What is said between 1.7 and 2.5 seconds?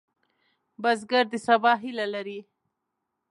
هیله لري